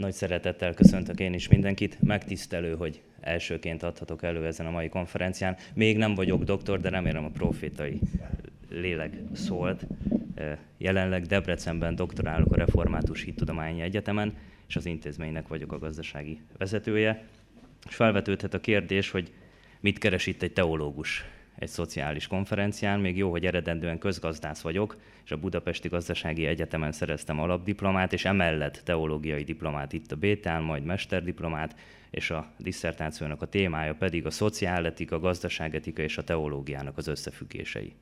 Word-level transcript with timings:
Nagy 0.00 0.12
szeretettel 0.12 0.74
köszöntök 0.74 1.20
én 1.20 1.32
is 1.32 1.48
mindenkit. 1.48 2.02
Megtisztelő, 2.02 2.74
hogy 2.74 3.02
elsőként 3.20 3.82
adhatok 3.82 4.22
elő 4.22 4.46
ezen 4.46 4.66
a 4.66 4.70
mai 4.70 4.88
konferencián. 4.88 5.56
Még 5.74 5.96
nem 5.96 6.14
vagyok 6.14 6.42
doktor, 6.42 6.80
de 6.80 6.88
remélem 6.88 7.24
a 7.24 7.30
profétai 7.30 8.00
lélek 8.70 9.16
szólt. 9.32 9.86
Jelenleg 10.76 11.26
Debrecenben 11.26 11.94
doktorálok 11.94 12.52
a 12.52 12.56
Református 12.56 13.22
Hittudományi 13.22 13.80
Egyetemen, 13.80 14.36
és 14.68 14.76
az 14.76 14.86
intézménynek 14.86 15.48
vagyok 15.48 15.72
a 15.72 15.78
gazdasági 15.78 16.40
vezetője. 16.58 17.24
És 17.88 17.94
felvetődhet 17.94 18.54
a 18.54 18.60
kérdés, 18.60 19.10
hogy 19.10 19.32
mit 19.80 19.98
keres 19.98 20.26
itt 20.26 20.42
egy 20.42 20.52
teológus 20.52 21.24
egy 21.60 21.68
szociális 21.68 22.26
konferencián. 22.26 23.00
Még 23.00 23.16
jó, 23.16 23.30
hogy 23.30 23.46
eredendően 23.46 23.98
közgazdász 23.98 24.60
vagyok, 24.60 24.96
és 25.24 25.30
a 25.30 25.36
Budapesti 25.36 25.88
Gazdasági 25.88 26.46
Egyetemen 26.46 26.92
szereztem 26.92 27.40
alapdiplomát, 27.40 28.12
és 28.12 28.24
emellett 28.24 28.80
teológiai 28.84 29.42
diplomát 29.42 29.92
itt 29.92 30.12
a 30.12 30.16
Bétán, 30.16 30.62
majd 30.62 30.84
mesterdiplomát, 30.84 31.76
és 32.10 32.30
a 32.30 32.46
disszertációnak 32.58 33.42
a 33.42 33.46
témája 33.46 33.94
pedig 33.94 34.26
a 34.26 34.30
szociáletika, 34.30 35.16
a 35.16 35.20
gazdaságetika 35.20 36.02
és 36.02 36.18
a 36.18 36.24
teológiának 36.24 36.98
az 36.98 37.06
összefüggései. 37.06 37.92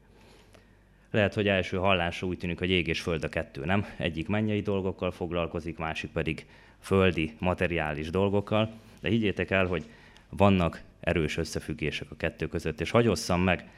Lehet, 1.10 1.34
hogy 1.34 1.48
első 1.48 1.76
hallásra 1.76 2.26
úgy 2.26 2.38
tűnik, 2.38 2.58
hogy 2.58 2.70
ég 2.70 2.86
és 2.86 3.00
föld 3.00 3.24
a 3.24 3.28
kettő, 3.28 3.64
nem? 3.64 3.86
Egyik 3.96 4.28
mennyei 4.28 4.60
dolgokkal 4.60 5.10
foglalkozik, 5.10 5.78
másik 5.78 6.10
pedig 6.10 6.46
földi, 6.80 7.34
materiális 7.38 8.10
dolgokkal, 8.10 8.72
de 9.00 9.08
higgyétek 9.08 9.50
el, 9.50 9.66
hogy 9.66 9.84
vannak 10.28 10.82
erős 11.08 11.36
összefüggések 11.36 12.10
a 12.10 12.16
kettő 12.16 12.46
között. 12.46 12.80
És 12.80 12.90
hagyosszam 12.90 13.40
meg 13.40 13.68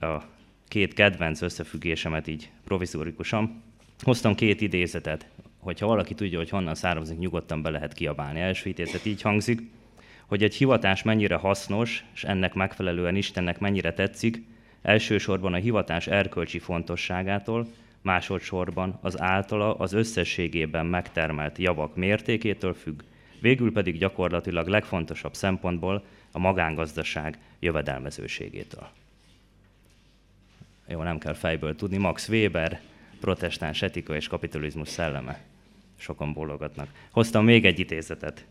a 0.00 0.22
két 0.68 0.94
kedvenc 0.94 1.40
összefüggésemet 1.40 2.26
így 2.26 2.50
provizorikusan. 2.64 3.62
Hoztam 4.02 4.34
két 4.34 4.60
idézetet, 4.60 5.28
hogyha 5.58 5.86
valaki 5.86 6.14
tudja, 6.14 6.38
hogy 6.38 6.50
honnan 6.50 6.74
származik, 6.74 7.18
nyugodtan 7.18 7.62
be 7.62 7.70
lehet 7.70 7.92
kiabálni. 7.92 8.40
Első 8.40 8.68
idézet 8.68 9.06
így 9.06 9.22
hangzik, 9.22 9.60
hogy 10.26 10.42
egy 10.42 10.54
hivatás 10.54 11.02
mennyire 11.02 11.34
hasznos, 11.34 12.04
és 12.14 12.24
ennek 12.24 12.54
megfelelően 12.54 13.16
Istennek 13.16 13.58
mennyire 13.58 13.92
tetszik, 13.92 14.42
elsősorban 14.82 15.52
a 15.52 15.56
hivatás 15.56 16.06
erkölcsi 16.06 16.58
fontosságától, 16.58 17.66
másodszorban 18.02 18.98
az 19.02 19.20
általa 19.20 19.74
az 19.74 19.92
összességében 19.92 20.86
megtermelt 20.86 21.58
javak 21.58 21.96
mértékétől 21.96 22.74
függ, 22.74 23.02
végül 23.40 23.72
pedig 23.72 23.98
gyakorlatilag 23.98 24.66
legfontosabb 24.66 25.34
szempontból 25.34 26.04
a 26.32 26.38
magángazdaság 26.38 27.38
jövedelmezőségétől. 27.58 28.88
Jó, 30.86 31.02
nem 31.02 31.18
kell 31.18 31.34
fejből 31.34 31.76
tudni. 31.76 31.96
Max 31.96 32.28
Weber, 32.28 32.80
protestáns 33.20 33.82
etika 33.82 34.16
és 34.16 34.28
kapitalizmus 34.28 34.88
szelleme. 34.88 35.40
Sokan 35.96 36.32
bólogatnak. 36.32 36.88
Hoztam 37.10 37.44
még 37.44 37.64
egy 37.64 37.78
idézetet. 37.78 38.46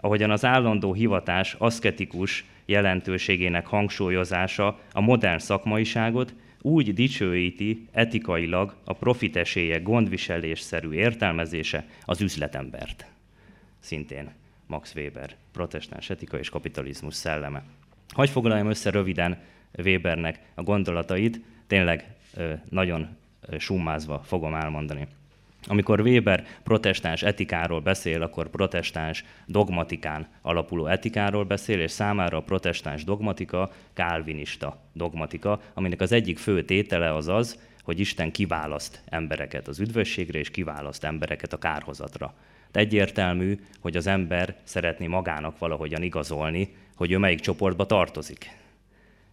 Ahogyan 0.00 0.30
az 0.30 0.44
állandó 0.44 0.92
hivatás 0.92 1.54
aszketikus 1.54 2.44
jelentőségének 2.64 3.66
hangsúlyozása 3.66 4.80
a 4.92 5.00
modern 5.00 5.38
szakmaiságot, 5.38 6.34
úgy 6.60 6.94
dicsőíti 6.94 7.88
etikailag 7.92 8.74
a 8.84 8.92
profiteséje 8.92 9.78
gondviselésszerű 9.78 10.92
értelmezése 10.92 11.86
az 12.04 12.20
üzletembert. 12.20 13.06
Szintén 13.80 14.30
Max 14.68 14.94
Weber, 14.94 15.36
protestáns 15.52 16.10
etika 16.10 16.38
és 16.38 16.48
kapitalizmus 16.48 17.14
szelleme. 17.14 17.62
Hogy 18.08 18.30
foglaljam 18.30 18.68
össze 18.68 18.90
röviden 18.90 19.38
Webernek 19.78 20.40
a 20.54 20.62
gondolatait, 20.62 21.40
tényleg 21.66 22.14
nagyon 22.68 23.16
summázva 23.58 24.22
fogom 24.24 24.54
elmondani. 24.54 25.06
Amikor 25.66 26.00
Weber 26.00 26.46
protestáns 26.62 27.22
etikáról 27.22 27.80
beszél, 27.80 28.22
akkor 28.22 28.48
protestáns 28.48 29.24
dogmatikán 29.46 30.28
alapuló 30.42 30.86
etikáról 30.86 31.44
beszél, 31.44 31.80
és 31.80 31.90
számára 31.90 32.36
a 32.36 32.42
protestáns 32.42 33.04
dogmatika 33.04 33.72
kálvinista 33.92 34.80
dogmatika, 34.92 35.60
aminek 35.74 36.00
az 36.00 36.12
egyik 36.12 36.38
fő 36.38 36.64
tétele 36.64 37.14
az 37.14 37.28
az, 37.28 37.58
hogy 37.88 38.00
Isten 38.00 38.30
kiválaszt 38.30 39.02
embereket 39.06 39.68
az 39.68 39.78
üdvösségre, 39.78 40.38
és 40.38 40.50
kiválaszt 40.50 41.04
embereket 41.04 41.52
a 41.52 41.58
kárhozatra. 41.58 42.34
De 42.72 42.80
egyértelmű, 42.80 43.58
hogy 43.80 43.96
az 43.96 44.06
ember 44.06 44.56
szeretné 44.62 45.06
magának 45.06 45.58
valahogyan 45.58 46.02
igazolni, 46.02 46.74
hogy 46.94 47.10
ő 47.10 47.18
melyik 47.18 47.40
csoportba 47.40 47.86
tartozik. 47.86 48.50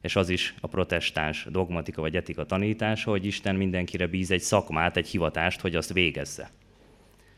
És 0.01 0.15
az 0.15 0.29
is 0.29 0.53
a 0.61 0.67
protestáns 0.67 1.47
dogmatika 1.49 2.01
vagy 2.01 2.15
etika 2.15 2.45
tanítása, 2.45 3.09
hogy 3.09 3.25
Isten 3.25 3.55
mindenkire 3.55 4.07
bíz 4.07 4.31
egy 4.31 4.41
szakmát, 4.41 4.97
egy 4.97 5.07
hivatást, 5.07 5.61
hogy 5.61 5.75
azt 5.75 5.93
végezze. 5.93 6.49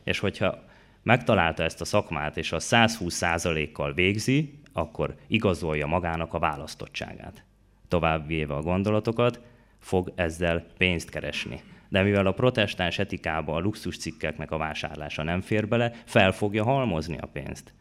És 0.03 0.19
hogyha 0.19 0.63
megtalálta 1.03 1.63
ezt 1.63 1.81
a 1.81 1.85
szakmát, 1.85 2.37
és 2.37 2.51
a 2.51 2.59
120%-kal 2.59 3.93
végzi, 3.93 4.59
akkor 4.73 5.15
igazolja 5.27 5.87
magának 5.87 6.33
a 6.33 6.39
választottságát. 6.39 7.43
Tovább 7.87 8.27
véve 8.27 8.53
a 8.53 8.61
gondolatokat, 8.61 9.41
fog 9.79 10.11
ezzel 10.15 10.65
pénzt 10.77 11.09
keresni 11.09 11.61
de 11.89 12.03
mivel 12.03 12.25
a 12.25 12.31
protestáns 12.31 12.99
etikába 12.99 13.53
a 13.53 13.59
luxuscikkeknek 13.59 14.51
a 14.51 14.57
vásárlása 14.57 15.23
nem 15.23 15.41
fér 15.41 15.67
bele, 15.67 15.91
fel 16.05 16.31
fogja 16.31 16.63
halmozni 16.63 17.17
a 17.17 17.25
pénzt. 17.25 17.73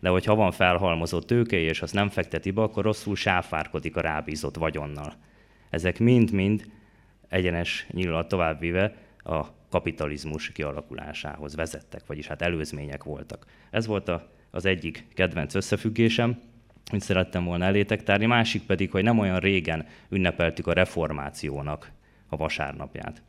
De 0.00 0.08
hogyha 0.08 0.34
van 0.34 0.50
felhalmozott 0.50 1.26
tőke, 1.26 1.56
és 1.56 1.82
azt 1.82 1.94
nem 1.94 2.08
fekteti 2.08 2.50
be, 2.50 2.62
akkor 2.62 2.84
rosszul 2.84 3.16
sáfárkodik 3.16 3.96
a 3.96 4.00
rábízott 4.00 4.56
vagyonnal. 4.56 5.12
Ezek 5.70 5.98
mind-mind 5.98 6.64
egyenes 7.28 7.86
nyílat 7.90 8.28
továbbvive 8.28 8.94
a 9.18 9.44
kapitalizmus 9.70 10.52
kialakulásához 10.52 11.54
vezettek, 11.54 12.06
vagyis 12.06 12.26
hát 12.26 12.42
előzmények 12.42 13.04
voltak. 13.04 13.46
Ez 13.70 13.86
volt 13.86 14.08
a, 14.08 14.30
az 14.50 14.64
egyik 14.64 15.06
kedvenc 15.14 15.54
összefüggésem, 15.54 16.40
amit 16.90 17.02
szerettem 17.02 17.44
volna 17.44 17.64
elétek 17.64 18.02
tárni, 18.02 18.26
másik 18.26 18.62
pedig, 18.62 18.90
hogy 18.90 19.02
nem 19.02 19.18
olyan 19.18 19.38
régen 19.38 19.86
ünnepeltük 20.08 20.66
a 20.66 20.72
reformációnak 20.72 21.90
a 22.28 22.36
vasárnapját. 22.36 23.22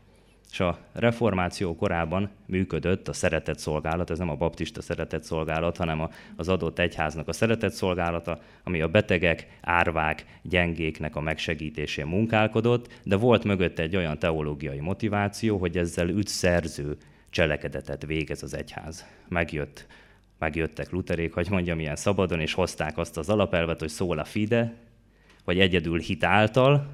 És 0.51 0.59
a 0.59 0.79
reformáció 0.93 1.75
korában 1.75 2.29
működött 2.45 3.07
a 3.07 3.13
szeretett 3.13 3.59
szolgálat, 3.59 4.09
ez 4.09 4.17
nem 4.17 4.29
a 4.29 4.35
baptista 4.35 4.81
szeretett 4.81 5.23
szolgálat, 5.23 5.77
hanem 5.77 6.09
az 6.35 6.49
adott 6.49 6.79
egyháznak 6.79 7.27
a 7.27 7.33
szeretett 7.33 7.73
szolgálata, 7.73 8.39
ami 8.63 8.81
a 8.81 8.87
betegek, 8.87 9.47
árvák, 9.61 10.25
gyengéknek 10.41 11.15
a 11.15 11.21
megsegítésén 11.21 12.05
munkálkodott, 12.05 12.99
de 13.03 13.15
volt 13.15 13.43
mögött 13.43 13.79
egy 13.79 13.95
olyan 13.95 14.19
teológiai 14.19 14.79
motiváció, 14.79 15.57
hogy 15.57 15.77
ezzel 15.77 16.09
ügyszerző 16.09 16.97
cselekedetet 17.29 18.05
végez 18.05 18.43
az 18.43 18.53
egyház. 18.53 19.05
Megjött, 19.27 19.87
megjöttek 20.39 20.89
luterék, 20.89 21.33
hogy 21.33 21.49
mondjam, 21.49 21.79
ilyen 21.79 21.95
szabadon, 21.95 22.39
és 22.39 22.53
hozták 22.53 22.97
azt 22.97 23.17
az 23.17 23.29
alapelvet, 23.29 23.79
hogy 23.79 23.89
szól 23.89 24.19
a 24.19 24.23
fide, 24.23 24.73
vagy 25.43 25.59
egyedül 25.59 25.99
hit 25.99 26.23
által, 26.23 26.87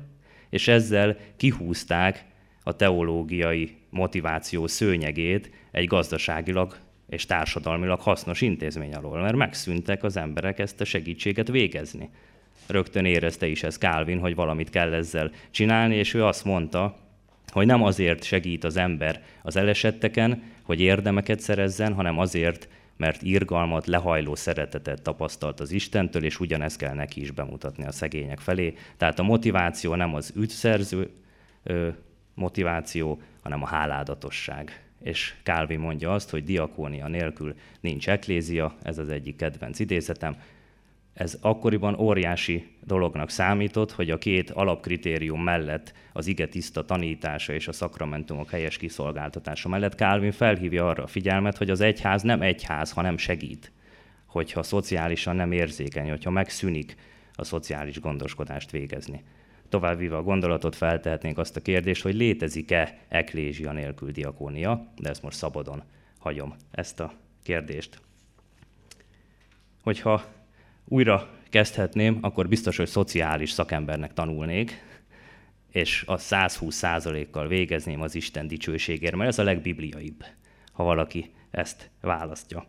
és 0.49 0.67
ezzel 0.67 1.17
kihúzták 1.37 2.25
a 2.63 2.75
teológiai 2.75 3.77
motiváció 3.89 4.67
szőnyegét 4.67 5.51
egy 5.71 5.85
gazdaságilag 5.85 6.77
és 7.09 7.25
társadalmilag 7.25 7.99
hasznos 7.99 8.41
intézmény 8.41 8.93
alól, 8.93 9.21
mert 9.21 9.35
megszűntek 9.35 10.03
az 10.03 10.17
emberek 10.17 10.59
ezt 10.59 10.81
a 10.81 10.85
segítséget 10.85 11.47
végezni. 11.47 12.09
Rögtön 12.67 13.05
érezte 13.05 13.47
is 13.47 13.63
ez 13.63 13.77
Calvin, 13.77 14.19
hogy 14.19 14.35
valamit 14.35 14.69
kell 14.69 14.93
ezzel 14.93 15.31
csinálni, 15.51 15.95
és 15.95 16.13
ő 16.13 16.25
azt 16.25 16.45
mondta, 16.45 16.97
hogy 17.47 17.65
nem 17.65 17.83
azért 17.83 18.23
segít 18.23 18.63
az 18.63 18.77
ember 18.77 19.23
az 19.41 19.55
elesetteken, 19.55 20.43
hogy 20.61 20.81
érdemeket 20.81 21.39
szerezzen, 21.39 21.93
hanem 21.93 22.19
azért, 22.19 22.67
mert 23.01 23.21
irgalmat, 23.21 23.85
lehajló 23.85 24.35
szeretetet 24.35 25.01
tapasztalt 25.01 25.59
az 25.59 25.71
Istentől, 25.71 26.23
és 26.23 26.39
ugyanezt 26.39 26.77
kell 26.77 26.93
neki 26.93 27.21
is 27.21 27.31
bemutatni 27.31 27.85
a 27.85 27.91
szegények 27.91 28.39
felé. 28.39 28.73
Tehát 28.97 29.19
a 29.19 29.23
motiváció 29.23 29.95
nem 29.95 30.15
az 30.15 30.33
ügyszerző 30.35 31.09
motiváció, 32.33 33.21
hanem 33.41 33.63
a 33.63 33.67
háládatosság. 33.67 34.83
És 35.03 35.35
Kálvi 35.43 35.75
mondja 35.75 36.13
azt, 36.13 36.29
hogy 36.29 36.43
diakónia 36.43 37.07
nélkül 37.07 37.55
nincs 37.79 38.09
eklézia, 38.09 38.75
ez 38.81 38.97
az 38.97 39.09
egyik 39.09 39.35
kedvenc 39.35 39.79
idézetem. 39.79 40.35
Ez 41.13 41.37
akkoriban 41.41 41.99
óriási 41.99 42.77
dolognak 42.83 43.29
számított, 43.29 43.91
hogy 43.91 44.09
a 44.09 44.17
két 44.17 44.49
alapkritérium 44.49 45.43
mellett, 45.43 45.93
az 46.13 46.27
ige 46.27 46.47
tiszta 46.47 46.85
tanítása 46.85 47.53
és 47.53 47.67
a 47.67 47.71
szakramentumok 47.71 48.49
helyes 48.49 48.77
kiszolgáltatása 48.77 49.69
mellett 49.69 49.95
Kálvin 49.95 50.31
felhívja 50.31 50.87
arra 50.87 51.03
a 51.03 51.07
figyelmet, 51.07 51.57
hogy 51.57 51.69
az 51.69 51.81
egyház 51.81 52.21
nem 52.21 52.41
egyház, 52.41 52.91
hanem 52.91 53.17
segít. 53.17 53.71
Hogyha 54.25 54.63
szociálisan 54.63 55.35
nem 55.35 55.51
érzékeny, 55.51 56.09
hogyha 56.09 56.29
megszűnik 56.29 56.95
a 57.33 57.43
szociális 57.43 57.99
gondoskodást 57.99 58.71
végezni 58.71 59.23
továbbvíve 59.71 60.15
a 60.15 60.23
gondolatot 60.23 60.75
feltehetnénk 60.75 61.37
azt 61.37 61.55
a 61.55 61.61
kérdést, 61.61 62.01
hogy 62.01 62.15
létezik-e 62.15 62.97
eklézsia 63.07 63.71
nélkül 63.71 64.11
diakónia, 64.11 64.91
de 64.97 65.09
ezt 65.09 65.21
most 65.21 65.37
szabadon 65.37 65.83
hagyom 66.17 66.55
ezt 66.71 66.99
a 66.99 67.13
kérdést. 67.43 68.01
Hogyha 69.83 70.25
újra 70.85 71.29
kezdhetném, 71.49 72.17
akkor 72.21 72.47
biztos, 72.47 72.77
hogy 72.77 72.87
szociális 72.87 73.51
szakembernek 73.51 74.13
tanulnék, 74.13 74.83
és 75.71 76.03
a 76.07 76.17
120%-kal 76.17 77.47
végezném 77.47 78.01
az 78.01 78.15
Isten 78.15 78.47
dicsőségért, 78.47 79.15
mert 79.15 79.29
ez 79.29 79.39
a 79.39 79.43
legbibliaibb, 79.43 80.25
ha 80.71 80.83
valaki 80.83 81.31
ezt 81.51 81.89
választja. 82.01 82.65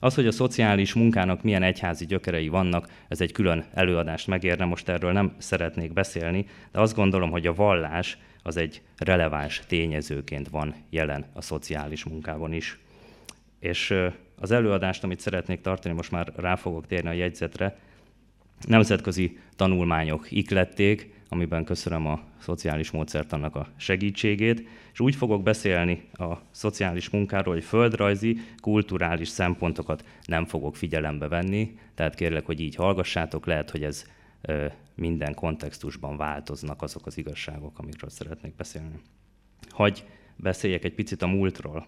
Az, 0.00 0.14
hogy 0.14 0.26
a 0.26 0.32
szociális 0.32 0.94
munkának 0.94 1.42
milyen 1.42 1.62
egyházi 1.62 2.06
gyökerei 2.06 2.48
vannak, 2.48 2.88
ez 3.08 3.20
egy 3.20 3.32
külön 3.32 3.64
előadást 3.74 4.26
megérne, 4.26 4.64
most 4.64 4.88
erről 4.88 5.12
nem 5.12 5.34
szeretnék 5.38 5.92
beszélni, 5.92 6.46
de 6.72 6.80
azt 6.80 6.94
gondolom, 6.94 7.30
hogy 7.30 7.46
a 7.46 7.54
vallás 7.54 8.18
az 8.42 8.56
egy 8.56 8.82
releváns 8.96 9.62
tényezőként 9.66 10.48
van 10.48 10.74
jelen 10.90 11.26
a 11.32 11.42
szociális 11.42 12.04
munkában 12.04 12.52
is. 12.52 12.78
És 13.60 13.94
az 14.40 14.50
előadást, 14.50 15.04
amit 15.04 15.20
szeretnék 15.20 15.60
tartani, 15.60 15.94
most 15.94 16.10
már 16.10 16.32
rá 16.36 16.54
fogok 16.54 16.86
térni 16.86 17.08
a 17.08 17.12
jegyzetre, 17.12 17.78
nemzetközi 18.66 19.38
tanulmányok 19.56 20.30
iklették, 20.30 21.16
amiben 21.28 21.64
köszönöm 21.64 22.06
a 22.06 22.20
szociális 22.38 22.90
módszertannak 22.90 23.56
a 23.56 23.68
segítségét, 23.76 24.68
és 24.92 25.00
úgy 25.00 25.14
fogok 25.14 25.42
beszélni 25.42 26.08
a 26.12 26.34
szociális 26.50 27.10
munkáról, 27.10 27.54
hogy 27.54 27.64
földrajzi, 27.64 28.40
kulturális 28.60 29.28
szempontokat 29.28 30.04
nem 30.24 30.44
fogok 30.44 30.76
figyelembe 30.76 31.28
venni, 31.28 31.78
tehát 31.94 32.14
kérlek, 32.14 32.46
hogy 32.46 32.60
így 32.60 32.74
hallgassátok, 32.74 33.46
lehet, 33.46 33.70
hogy 33.70 33.84
ez 33.84 34.04
minden 34.94 35.34
kontextusban 35.34 36.16
változnak 36.16 36.82
azok 36.82 37.06
az 37.06 37.18
igazságok, 37.18 37.78
amikről 37.78 38.10
szeretnék 38.10 38.54
beszélni. 38.56 39.00
Hagy 39.68 40.04
beszéljek 40.36 40.84
egy 40.84 40.94
picit 40.94 41.22
a 41.22 41.26
múltról. 41.26 41.86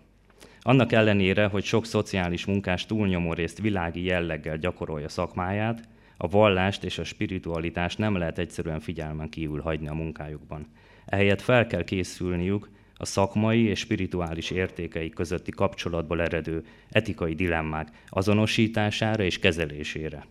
Annak 0.62 0.92
ellenére, 0.92 1.46
hogy 1.46 1.64
sok 1.64 1.86
szociális 1.86 2.44
munkás 2.44 2.86
túlnyomó 2.86 3.32
részt 3.32 3.60
világi 3.60 4.04
jelleggel 4.04 4.56
gyakorolja 4.56 5.08
szakmáját, 5.08 5.88
a 6.16 6.28
vallást 6.28 6.84
és 6.84 6.98
a 6.98 7.04
spiritualitást 7.04 7.98
nem 7.98 8.16
lehet 8.16 8.38
egyszerűen 8.38 8.80
figyelmen 8.80 9.28
kívül 9.28 9.60
hagyni 9.60 9.88
a 9.88 9.94
munkájukban. 9.94 10.66
Ehelyett 11.06 11.40
fel 11.40 11.66
kell 11.66 11.84
készülniük 11.84 12.70
a 12.94 13.04
szakmai 13.04 13.62
és 13.62 13.78
spirituális 13.78 14.50
értékei 14.50 15.10
közötti 15.10 15.50
kapcsolatból 15.50 16.22
eredő 16.22 16.64
etikai 16.90 17.34
dilemmák 17.34 17.88
azonosítására 18.08 19.22
és 19.22 19.38
kezelésére. 19.38 20.26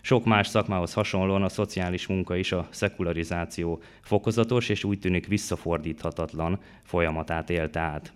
Sok 0.00 0.24
más 0.24 0.46
szakmához 0.46 0.92
hasonlóan 0.92 1.42
a 1.42 1.48
szociális 1.48 2.06
munka 2.06 2.36
is 2.36 2.52
a 2.52 2.68
szekularizáció 2.70 3.82
fokozatos 4.00 4.68
és 4.68 4.84
úgy 4.84 4.98
tűnik 4.98 5.26
visszafordíthatatlan 5.26 6.60
folyamatát 6.82 7.50
élte 7.50 7.80
át 7.80 8.12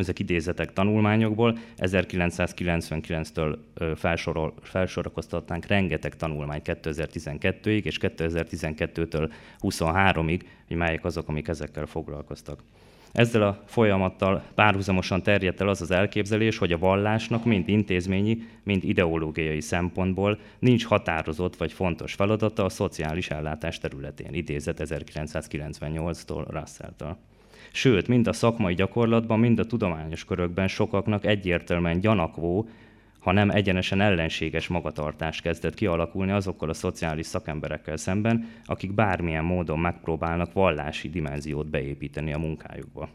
ezek 0.00 0.18
idézetek 0.18 0.72
tanulmányokból, 0.72 1.58
1999-től 1.78 3.56
felsorol, 3.96 4.54
felsorakoztatnánk 4.62 5.66
rengeteg 5.66 6.16
tanulmány 6.16 6.60
2012-ig, 6.64 7.84
és 7.84 7.98
2012-től 8.00 9.30
23-ig, 9.60 10.40
hogy 10.68 10.76
melyek 10.76 11.04
azok, 11.04 11.28
amik 11.28 11.48
ezekkel 11.48 11.86
foglalkoztak. 11.86 12.62
Ezzel 13.16 13.42
a 13.42 13.62
folyamattal 13.66 14.42
párhuzamosan 14.54 15.22
terjedt 15.22 15.60
el 15.60 15.68
az 15.68 15.80
az 15.80 15.90
elképzelés, 15.90 16.58
hogy 16.58 16.72
a 16.72 16.78
vallásnak 16.78 17.44
mind 17.44 17.68
intézményi, 17.68 18.42
mind 18.62 18.84
ideológiai 18.84 19.60
szempontból 19.60 20.38
nincs 20.58 20.84
határozott 20.84 21.56
vagy 21.56 21.72
fontos 21.72 22.14
feladata 22.14 22.64
a 22.64 22.68
szociális 22.68 23.30
ellátás 23.30 23.78
területén, 23.78 24.34
idézet 24.34 24.80
1998-tól 24.84 26.44
Russell-től. 26.50 27.16
Sőt, 27.72 28.08
mind 28.08 28.26
a 28.26 28.32
szakmai 28.32 28.74
gyakorlatban, 28.74 29.38
mind 29.38 29.58
a 29.58 29.66
tudományos 29.66 30.24
körökben 30.24 30.68
sokaknak 30.68 31.24
egyértelműen 31.24 32.00
gyanakvó, 32.00 32.68
ha 33.26 33.32
nem 33.32 33.50
egyenesen 33.50 34.00
ellenséges 34.00 34.68
magatartás 34.68 35.40
kezdett 35.40 35.74
kialakulni 35.74 36.32
azokkal 36.32 36.68
a 36.68 36.74
szociális 36.74 37.26
szakemberekkel 37.26 37.96
szemben, 37.96 38.48
akik 38.64 38.94
bármilyen 38.94 39.44
módon 39.44 39.78
megpróbálnak 39.78 40.52
vallási 40.52 41.08
dimenziót 41.08 41.70
beépíteni 41.70 42.32
a 42.32 42.38
munkájukba. 42.38 43.08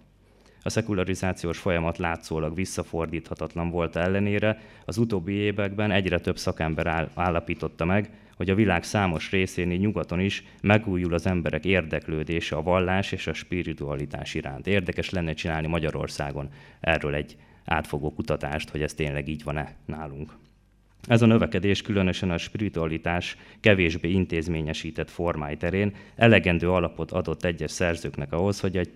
A 0.63 0.69
szekularizációs 0.69 1.57
folyamat 1.57 1.97
látszólag 1.97 2.55
visszafordíthatatlan 2.55 3.69
volt 3.69 3.95
ellenére, 3.95 4.59
az 4.85 4.97
utóbbi 4.97 5.33
években 5.33 5.91
egyre 5.91 6.19
több 6.19 6.37
szakember 6.37 7.09
állapította 7.15 7.85
meg, 7.85 8.09
hogy 8.35 8.49
a 8.49 8.55
világ 8.55 8.83
számos 8.83 9.31
részén, 9.31 9.71
így 9.71 9.79
nyugaton 9.79 10.19
is 10.19 10.43
megújul 10.61 11.13
az 11.13 11.25
emberek 11.25 11.65
érdeklődése 11.65 12.55
a 12.55 12.61
vallás 12.61 13.11
és 13.11 13.27
a 13.27 13.33
spiritualitás 13.33 14.33
iránt. 14.33 14.67
Érdekes 14.67 15.09
lenne 15.09 15.33
csinálni 15.33 15.67
Magyarországon 15.67 16.49
erről 16.79 17.15
egy 17.15 17.37
átfogó 17.65 18.13
kutatást, 18.13 18.69
hogy 18.69 18.81
ez 18.81 18.93
tényleg 18.93 19.27
így 19.27 19.43
van-e 19.43 19.75
nálunk. 19.85 20.33
Ez 21.07 21.21
a 21.21 21.25
növekedés 21.25 21.81
különösen 21.81 22.31
a 22.31 22.37
spiritualitás 22.37 23.37
kevésbé 23.59 24.09
intézményesített 24.09 25.09
formái 25.09 25.57
terén 25.57 25.95
elegendő 26.15 26.71
alapot 26.71 27.11
adott 27.11 27.43
egyes 27.43 27.71
szerzőknek 27.71 28.31
ahhoz, 28.31 28.59
hogy 28.59 28.77
egy 28.77 28.93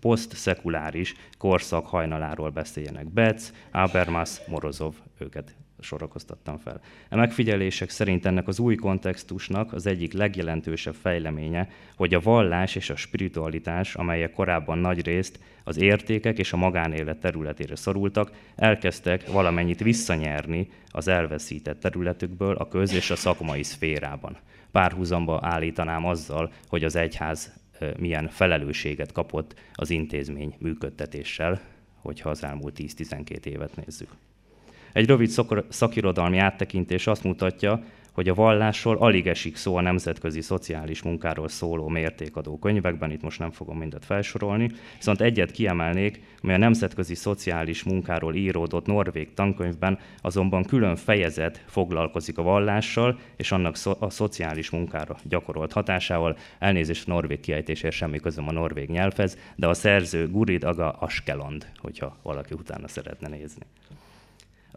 post-szekuláris 0.00 1.14
korszak 1.38 1.86
hajnaláról 1.86 2.50
beszéljenek. 2.50 3.08
Betz, 3.08 3.52
Habermas, 3.70 4.40
Morozov, 4.46 4.94
őket 5.18 5.54
sorakoztattam 5.80 6.58
fel. 6.58 6.80
A 7.10 7.16
megfigyelések 7.16 7.90
szerint 7.90 8.26
ennek 8.26 8.48
az 8.48 8.58
új 8.58 8.74
kontextusnak 8.74 9.72
az 9.72 9.86
egyik 9.86 10.12
legjelentősebb 10.12 10.94
fejleménye, 10.94 11.68
hogy 11.96 12.14
a 12.14 12.20
vallás 12.20 12.74
és 12.74 12.90
a 12.90 12.96
spiritualitás, 12.96 13.94
amelyek 13.94 14.32
korábban 14.32 14.78
nagy 14.78 15.04
részt 15.04 15.38
az 15.64 15.80
értékek 15.80 16.38
és 16.38 16.52
a 16.52 16.56
magánélet 16.56 17.18
területére 17.18 17.76
szorultak, 17.76 18.32
elkezdtek 18.56 19.30
valamennyit 19.30 19.82
visszanyerni 19.82 20.68
az 20.88 21.08
elveszített 21.08 21.80
területükből 21.80 22.56
a 22.56 22.68
köz- 22.68 22.92
és 22.92 23.10
a 23.10 23.16
szakmai 23.16 23.62
szférában. 23.62 24.36
Párhuzamba 24.70 25.40
állítanám 25.42 26.06
azzal, 26.06 26.52
hogy 26.68 26.84
az 26.84 26.96
egyház 26.96 27.52
milyen 27.98 28.28
felelősséget 28.28 29.12
kapott 29.12 29.54
az 29.74 29.90
intézmény 29.90 30.54
működtetéssel, 30.58 31.60
hogyha 31.96 32.30
az 32.30 32.44
elmúlt 32.44 32.74
10-12 32.78 33.44
évet 33.44 33.76
nézzük. 33.76 34.08
Egy 34.92 35.06
rövid 35.06 35.30
szakirodalmi 35.68 36.38
áttekintés 36.38 37.06
azt 37.06 37.24
mutatja, 37.24 37.82
hogy 38.16 38.28
a 38.28 38.34
vallásról 38.34 38.96
alig 38.96 39.26
esik 39.26 39.56
szó 39.56 39.76
a 39.76 39.80
nemzetközi 39.80 40.40
szociális 40.40 41.02
munkáról 41.02 41.48
szóló 41.48 41.88
mértékadó 41.88 42.58
könyvekben, 42.58 43.10
itt 43.10 43.22
most 43.22 43.38
nem 43.38 43.50
fogom 43.50 43.78
mindet 43.78 44.04
felsorolni, 44.04 44.70
viszont 44.96 45.20
egyet 45.20 45.50
kiemelnék, 45.50 46.20
mely 46.42 46.54
a 46.54 46.58
nemzetközi 46.58 47.14
szociális 47.14 47.82
munkáról 47.82 48.34
íródott 48.34 48.86
norvég 48.86 49.34
tankönyvben 49.34 49.98
azonban 50.20 50.64
külön 50.64 50.96
fejezet 50.96 51.64
foglalkozik 51.66 52.38
a 52.38 52.42
vallással 52.42 53.18
és 53.36 53.52
annak 53.52 53.76
a 53.98 54.10
szociális 54.10 54.70
munkára 54.70 55.16
gyakorolt 55.22 55.72
hatásával. 55.72 56.36
Elnézést 56.58 57.08
a 57.08 57.12
norvég 57.12 57.40
kiejtésért 57.40 57.94
semmi 57.94 58.18
közöm 58.18 58.48
a 58.48 58.52
norvég 58.52 58.88
nyelvhez, 58.88 59.38
de 59.56 59.66
a 59.66 59.74
szerző 59.74 60.28
Gurid 60.28 60.64
Aga 60.64 60.90
Askelond, 60.90 61.66
hogyha 61.76 62.16
valaki 62.22 62.54
utána 62.54 62.88
szeretne 62.88 63.28
nézni. 63.28 63.62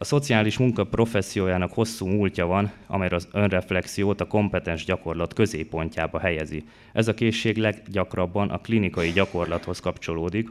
A 0.00 0.04
szociális 0.04 0.58
munka 0.58 0.84
professziójának 0.84 1.72
hosszú 1.72 2.06
múltja 2.06 2.46
van, 2.46 2.72
amely 2.86 3.08
az 3.08 3.28
önreflexiót 3.32 4.20
a 4.20 4.26
kompetens 4.26 4.84
gyakorlat 4.84 5.32
középpontjába 5.32 6.18
helyezi. 6.18 6.64
Ez 6.92 7.08
a 7.08 7.14
készség 7.14 7.56
leggyakrabban 7.56 8.50
a 8.50 8.58
klinikai 8.58 9.10
gyakorlathoz 9.10 9.80
kapcsolódik, 9.80 10.48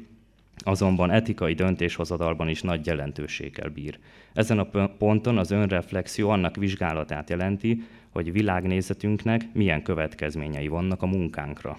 azonban 0.58 1.12
etikai 1.12 1.54
döntéshozadalban 1.54 2.50
is 2.50 2.62
nagy 2.62 2.86
jelentőséggel 2.86 3.70
bír. 3.70 4.00
Ezen 4.34 4.60
a 4.60 4.88
ponton 4.98 5.38
az 5.38 5.52
önreflexió 5.52 6.30
annak 6.30 6.56
vizsgálatát 6.56 7.30
jelenti, 7.30 7.84
hogy 8.10 8.32
világnézetünknek 8.32 9.42
milyen 9.54 9.84
következményei 9.84 10.68
vannak 10.68 11.02
a 11.02 11.06
munkánkra. 11.08 11.78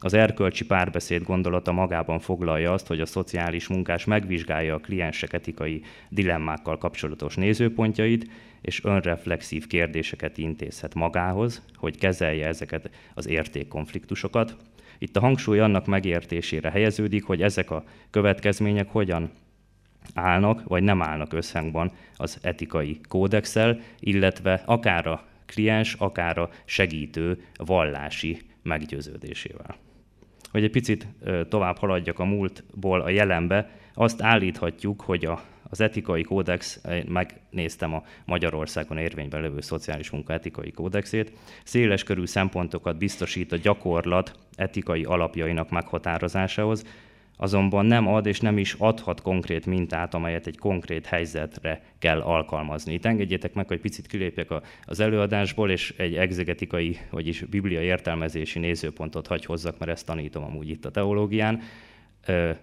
Az 0.00 0.14
erkölcsi 0.14 0.64
párbeszéd 0.64 1.22
gondolata 1.22 1.72
magában 1.72 2.18
foglalja 2.18 2.72
azt, 2.72 2.86
hogy 2.86 3.00
a 3.00 3.06
szociális 3.06 3.68
munkás 3.68 4.04
megvizsgálja 4.04 4.74
a 4.74 4.78
kliensek 4.78 5.32
etikai 5.32 5.82
dilemmákkal 6.08 6.78
kapcsolatos 6.78 7.34
nézőpontjait, 7.34 8.30
és 8.60 8.84
önreflexív 8.84 9.66
kérdéseket 9.66 10.38
intézhet 10.38 10.94
magához, 10.94 11.62
hogy 11.76 11.98
kezelje 11.98 12.46
ezeket 12.46 12.90
az 13.14 13.28
értékkonfliktusokat. 13.28 14.56
Itt 14.98 15.16
a 15.16 15.20
hangsúly 15.20 15.58
annak 15.58 15.86
megértésére 15.86 16.70
helyeződik, 16.70 17.24
hogy 17.24 17.42
ezek 17.42 17.70
a 17.70 17.84
következmények 18.10 18.88
hogyan 18.88 19.30
állnak, 20.14 20.62
vagy 20.64 20.82
nem 20.82 21.02
állnak 21.02 21.32
összhangban 21.32 21.92
az 22.16 22.38
etikai 22.42 23.00
kódexel, 23.08 23.80
illetve 24.00 24.62
akár 24.64 25.06
a 25.06 25.24
kliens, 25.46 25.94
akár 25.94 26.38
a 26.38 26.50
segítő 26.64 27.42
vallási 27.56 28.40
meggyőződésével 28.62 29.86
hogy 30.50 30.64
egy 30.64 30.70
picit 30.70 31.06
tovább 31.48 31.78
haladjak 31.78 32.18
a 32.18 32.24
múltból 32.24 33.00
a 33.00 33.08
jelenbe, 33.08 33.70
azt 33.94 34.22
állíthatjuk, 34.22 35.00
hogy 35.00 35.24
a, 35.24 35.42
az 35.62 35.80
etikai 35.80 36.22
kódex, 36.22 36.80
megnéztem 37.08 37.94
a 37.94 38.02
Magyarországon 38.24 38.98
érvényben 38.98 39.40
levő 39.40 39.60
szociális 39.60 40.10
munka 40.10 40.32
etikai 40.32 40.70
kódexét, 40.70 41.32
széles 41.64 42.02
körű 42.02 42.24
szempontokat 42.24 42.98
biztosít 42.98 43.52
a 43.52 43.56
gyakorlat 43.56 44.38
etikai 44.54 45.04
alapjainak 45.04 45.70
meghatározásához, 45.70 46.84
azonban 47.40 47.86
nem 47.86 48.06
ad 48.06 48.26
és 48.26 48.40
nem 48.40 48.58
is 48.58 48.74
adhat 48.78 49.22
konkrét 49.22 49.66
mintát, 49.66 50.14
amelyet 50.14 50.46
egy 50.46 50.58
konkrét 50.58 51.06
helyzetre 51.06 51.82
kell 51.98 52.20
alkalmazni. 52.20 52.92
Itt 52.92 53.04
engedjétek 53.04 53.54
meg, 53.54 53.68
hogy 53.68 53.80
picit 53.80 54.06
kilépjek 54.06 54.48
az 54.84 55.00
előadásból, 55.00 55.70
és 55.70 55.94
egy 55.96 56.16
exegetikai, 56.16 56.98
vagyis 57.10 57.40
biblia 57.40 57.82
értelmezési 57.82 58.58
nézőpontot 58.58 59.26
hagy 59.26 59.44
hozzak, 59.44 59.78
mert 59.78 59.90
ezt 59.90 60.06
tanítom 60.06 60.44
amúgy 60.44 60.68
itt 60.68 60.84
a 60.84 60.90
teológián. 60.90 61.62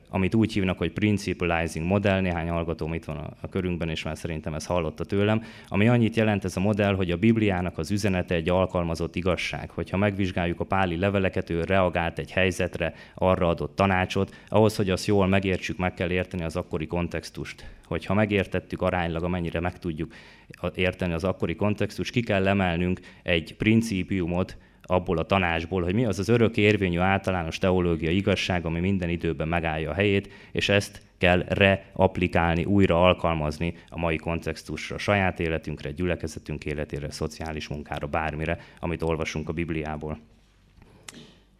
Amit 0.09 0.35
úgy 0.35 0.53
hívnak, 0.53 0.77
hogy 0.77 0.91
principalizing 0.91 1.85
modell, 1.85 2.21
néhány 2.21 2.49
hallgatóm 2.49 2.93
itt 2.93 3.05
van 3.05 3.35
a 3.41 3.49
körünkben, 3.49 3.89
és 3.89 4.03
már 4.03 4.17
szerintem 4.17 4.53
ezt 4.53 4.67
hallotta 4.67 5.03
tőlem, 5.03 5.43
ami 5.67 5.87
annyit 5.87 6.15
jelent 6.15 6.43
ez 6.43 6.57
a 6.57 6.59
modell, 6.59 6.95
hogy 6.95 7.11
a 7.11 7.17
Bibliának 7.17 7.77
az 7.77 7.91
üzenete 7.91 8.35
egy 8.35 8.49
alkalmazott 8.49 9.15
igazság. 9.15 9.69
Hogyha 9.69 9.97
megvizsgáljuk 9.97 10.59
a 10.59 10.63
páli 10.63 10.97
leveleket, 10.97 11.49
ő 11.49 11.63
reagált 11.63 12.19
egy 12.19 12.31
helyzetre, 12.31 12.93
arra 13.15 13.47
adott 13.47 13.75
tanácsot, 13.75 14.35
ahhoz, 14.47 14.75
hogy 14.75 14.89
azt 14.89 15.05
jól 15.05 15.27
megértsük, 15.27 15.77
meg 15.77 15.93
kell 15.93 16.09
érteni 16.09 16.43
az 16.43 16.55
akkori 16.55 16.87
kontextust. 16.87 17.65
Hogyha 17.85 18.13
megértettük 18.13 18.81
aránylag, 18.81 19.23
amennyire 19.23 19.59
meg 19.59 19.79
tudjuk 19.79 20.13
érteni 20.75 21.13
az 21.13 21.23
akkori 21.23 21.55
kontextust, 21.55 22.11
ki 22.11 22.21
kell 22.21 22.47
emelnünk 22.47 22.99
egy 23.23 23.55
principiumot, 23.55 24.57
abból 24.85 25.17
a 25.17 25.23
tanácsból, 25.23 25.83
hogy 25.83 25.93
mi 25.93 26.05
az 26.05 26.19
az 26.19 26.29
örök 26.29 26.57
érvényű 26.57 26.99
általános 26.99 27.57
teológia 27.57 28.11
igazság, 28.11 28.65
ami 28.65 28.79
minden 28.79 29.09
időben 29.09 29.47
megállja 29.47 29.89
a 29.89 29.93
helyét, 29.93 30.29
és 30.51 30.69
ezt 30.69 31.01
kell 31.17 31.43
reaplikálni, 31.47 32.65
újra 32.65 33.03
alkalmazni 33.03 33.73
a 33.89 33.99
mai 33.99 34.15
kontextusra, 34.15 34.95
a 34.95 34.99
saját 34.99 35.39
életünkre, 35.39 35.91
gyülekezetünk 35.91 36.65
életére, 36.65 37.11
szociális 37.11 37.67
munkára, 37.67 38.07
bármire, 38.07 38.59
amit 38.79 39.01
olvasunk 39.01 39.49
a 39.49 39.53
Bibliából. 39.53 40.19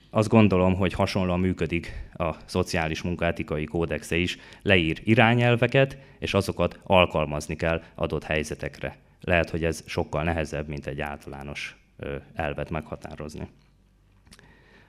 Azt 0.10 0.29
gondolom, 0.29 0.75
hogy 0.75 0.94
hasonlóan 0.94 1.39
működik 1.39 2.10
a 2.13 2.36
szociális 2.46 3.01
munkátikai 3.01 3.63
kódexe 3.63 4.15
is, 4.15 4.38
leír 4.62 5.01
irányelveket, 5.03 5.98
és 6.20 6.34
azokat 6.34 6.79
alkalmazni 6.84 7.55
kell 7.55 7.82
adott 7.96 8.24
helyzetekre. 8.24 8.98
Lehet, 9.22 9.50
hogy 9.50 9.63
ez 9.63 9.84
sokkal 9.86 10.24
nehezebb, 10.24 10.67
mint 10.67 10.88
egy 10.88 11.01
általános 11.01 11.85
elvet 12.34 12.70
meghatározni. 12.70 13.48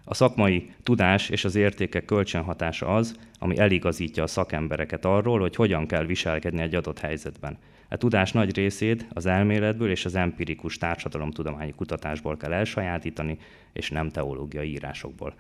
A 0.05 0.15
szakmai 0.15 0.71
tudás 0.83 1.29
és 1.29 1.45
az 1.45 1.55
értékek 1.55 2.05
kölcsönhatása 2.05 2.95
az, 2.95 3.19
ami 3.39 3.59
eligazítja 3.59 4.23
a 4.23 4.27
szakembereket 4.27 5.05
arról, 5.05 5.41
hogy 5.41 5.57
hogyan 5.57 5.87
kell 5.87 6.05
viselkedni 6.05 6.63
egy 6.63 6.75
adott 6.75 6.99
helyzetben. 6.99 7.59
A 7.89 7.97
tudás 7.97 8.33
nagy 8.33 8.55
részét 8.55 9.07
az 9.13 9.27
elméletből 9.27 9.91
és 9.91 10.05
az 10.05 10.15
empirikus 10.15 10.79
társadalomtudományi 10.79 11.73
kutatásból 11.73 12.37
kell 12.37 12.53
elsajátítani, 12.53 13.39
és 13.73 13.91
nem 13.91 14.09
teológiai 14.09 14.71
írásokból. 14.71 15.35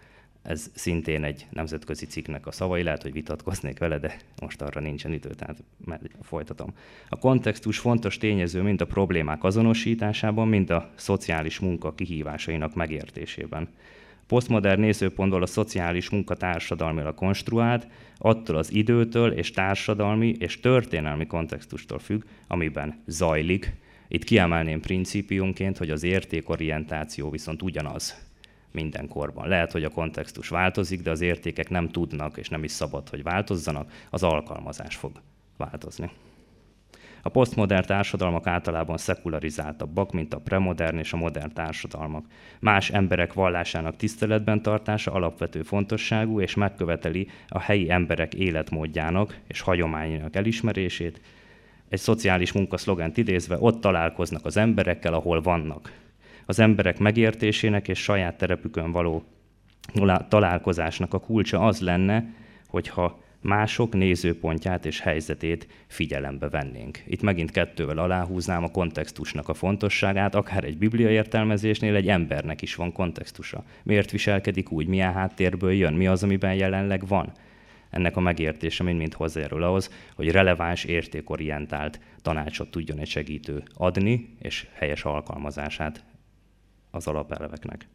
Ez 0.46 0.70
szintén 0.74 1.24
egy 1.24 1.46
nemzetközi 1.50 2.06
cikknek 2.06 2.46
a 2.46 2.52
szavai, 2.52 2.82
lehet, 2.82 3.02
hogy 3.02 3.12
vitatkoznék 3.12 3.78
vele, 3.78 3.98
de 3.98 4.16
most 4.40 4.62
arra 4.62 4.80
nincsen 4.80 5.12
idő, 5.12 5.28
tehát 5.28 5.62
folytatom. 6.22 6.74
A 7.08 7.18
kontextus 7.18 7.78
fontos 7.78 8.16
tényező 8.16 8.62
mind 8.62 8.80
a 8.80 8.86
problémák 8.86 9.44
azonosításában, 9.44 10.48
mind 10.48 10.70
a 10.70 10.90
szociális 10.94 11.58
munka 11.58 11.94
kihívásainak 11.94 12.74
megértésében. 12.74 13.68
Posztmodern 14.26 14.80
nézőpontból 14.80 15.42
a 15.42 15.46
szociális 15.46 16.10
munka 16.10 16.34
társadalmilag 16.34 17.14
konstruált, 17.14 17.86
attól 18.18 18.56
az 18.56 18.72
időtől 18.72 19.32
és 19.32 19.50
társadalmi 19.50 20.34
és 20.38 20.60
történelmi 20.60 21.26
kontextustól 21.26 21.98
függ, 21.98 22.22
amiben 22.46 23.02
zajlik. 23.06 23.72
Itt 24.08 24.24
kiemelném 24.24 24.80
principiumként, 24.80 25.78
hogy 25.78 25.90
az 25.90 26.02
értékorientáció 26.02 27.30
viszont 27.30 27.62
ugyanaz 27.62 28.26
minden 28.72 29.08
korban. 29.08 29.48
Lehet, 29.48 29.72
hogy 29.72 29.84
a 29.84 29.90
kontextus 29.90 30.48
változik, 30.48 31.02
de 31.02 31.10
az 31.10 31.20
értékek 31.20 31.68
nem 31.68 31.88
tudnak, 31.88 32.36
és 32.36 32.48
nem 32.48 32.64
is 32.64 32.70
szabad, 32.70 33.08
hogy 33.08 33.22
változzanak, 33.22 33.92
az 34.10 34.22
alkalmazás 34.22 34.96
fog 34.96 35.12
változni. 35.56 36.10
A 37.26 37.28
posztmodern 37.28 37.86
társadalmak 37.86 38.46
általában 38.46 38.96
szekularizáltabbak, 38.96 40.12
mint 40.12 40.34
a 40.34 40.38
premodern 40.40 40.98
és 40.98 41.12
a 41.12 41.16
modern 41.16 41.52
társadalmak. 41.52 42.26
Más 42.60 42.90
emberek 42.90 43.32
vallásának 43.32 43.96
tiszteletben 43.96 44.62
tartása 44.62 45.12
alapvető 45.12 45.62
fontosságú, 45.62 46.40
és 46.40 46.54
megköveteli 46.54 47.28
a 47.48 47.58
helyi 47.58 47.90
emberek 47.90 48.34
életmódjának 48.34 49.38
és 49.46 49.60
hagyományának 49.60 50.36
elismerését. 50.36 51.20
Egy 51.88 51.98
szociális 51.98 52.52
munkaszlogent 52.52 53.16
idézve, 53.16 53.56
ott 53.58 53.80
találkoznak 53.80 54.44
az 54.44 54.56
emberekkel, 54.56 55.14
ahol 55.14 55.40
vannak 55.40 55.92
az 56.46 56.58
emberek 56.58 56.98
megértésének 56.98 57.88
és 57.88 58.02
saját 58.02 58.38
terepükön 58.38 58.92
való 58.92 59.24
találkozásnak 60.28 61.14
a 61.14 61.20
kulcsa 61.20 61.60
az 61.60 61.80
lenne, 61.80 62.34
hogyha 62.68 63.24
mások 63.40 63.94
nézőpontját 63.94 64.86
és 64.86 65.00
helyzetét 65.00 65.66
figyelembe 65.86 66.48
vennénk. 66.48 67.02
Itt 67.06 67.22
megint 67.22 67.50
kettővel 67.50 67.98
aláhúznám 67.98 68.64
a 68.64 68.70
kontextusnak 68.70 69.48
a 69.48 69.54
fontosságát, 69.54 70.34
akár 70.34 70.64
egy 70.64 70.78
biblia 70.78 71.10
értelmezésnél 71.10 71.94
egy 71.94 72.08
embernek 72.08 72.62
is 72.62 72.74
van 72.74 72.92
kontextusa. 72.92 73.64
Miért 73.82 74.10
viselkedik 74.10 74.70
úgy, 74.70 74.86
milyen 74.86 75.12
háttérből 75.12 75.72
jön, 75.72 75.92
mi 75.92 76.06
az, 76.06 76.22
amiben 76.22 76.54
jelenleg 76.54 77.06
van. 77.06 77.32
Ennek 77.90 78.16
a 78.16 78.20
megértése 78.20 78.82
mind-mind 78.82 79.14
hozzájárul 79.14 79.62
ahhoz, 79.62 79.90
hogy 80.14 80.30
releváns, 80.30 80.84
értékorientált 80.84 82.00
tanácsot 82.22 82.70
tudjon 82.70 82.98
egy 82.98 83.08
segítő 83.08 83.62
adni, 83.74 84.36
és 84.38 84.66
helyes 84.72 85.04
alkalmazását 85.04 86.04
az 86.96 87.06
alapelveknek. 87.06 87.88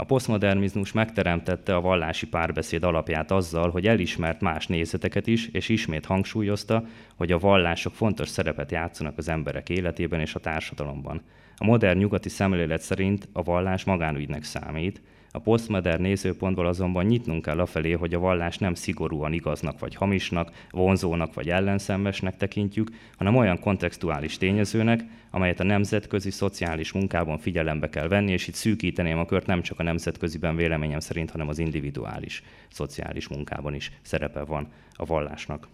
A 0.00 0.04
posztmodernizmus 0.04 0.92
megteremtette 0.92 1.74
a 1.74 1.80
vallási 1.80 2.26
párbeszéd 2.26 2.84
alapját 2.84 3.30
azzal, 3.30 3.70
hogy 3.70 3.86
elismert 3.86 4.40
más 4.40 4.66
nézeteket 4.66 5.26
is, 5.26 5.46
és 5.46 5.68
ismét 5.68 6.06
hangsúlyozta, 6.06 6.84
hogy 7.16 7.32
a 7.32 7.38
vallások 7.38 7.94
fontos 7.94 8.28
szerepet 8.28 8.70
játszanak 8.70 9.18
az 9.18 9.28
emberek 9.28 9.68
életében 9.68 10.20
és 10.20 10.34
a 10.34 10.40
társadalomban. 10.40 11.22
A 11.56 11.64
modern 11.64 11.98
nyugati 11.98 12.28
szemlélet 12.28 12.80
szerint 12.80 13.28
a 13.32 13.42
vallás 13.42 13.84
magánügynek 13.84 14.44
számít, 14.44 15.00
a 15.32 15.38
posztmodern 15.38 16.02
nézőpontból 16.02 16.66
azonban 16.66 17.04
nyitnunk 17.04 17.44
kell 17.44 17.60
afelé, 17.60 17.92
hogy 17.92 18.14
a 18.14 18.18
vallás 18.18 18.58
nem 18.58 18.74
szigorúan 18.74 19.32
igaznak 19.32 19.78
vagy 19.78 19.94
hamisnak, 19.94 20.66
vonzónak 20.70 21.34
vagy 21.34 21.50
ellenszembesnek 21.50 22.36
tekintjük, 22.36 22.90
hanem 23.16 23.36
olyan 23.36 23.60
kontextuális 23.60 24.38
tényezőnek, 24.38 25.04
amelyet 25.30 25.60
a 25.60 25.64
nemzetközi 25.64 26.30
szociális 26.30 26.92
munkában 26.92 27.38
figyelembe 27.38 27.88
kell 27.88 28.08
venni, 28.08 28.32
és 28.32 28.48
itt 28.48 28.54
szűkíteném 28.54 29.18
a 29.18 29.26
kört 29.26 29.46
nem 29.46 29.62
csak 29.62 29.78
a 29.78 29.82
nemzetköziben 29.82 30.56
véleményem 30.56 31.00
szerint, 31.00 31.30
hanem 31.30 31.48
az 31.48 31.58
individuális 31.58 32.42
szociális 32.68 33.28
munkában 33.28 33.74
is 33.74 33.92
szerepe 34.02 34.44
van 34.44 34.68
a 34.92 35.04
vallásnak. 35.04 35.68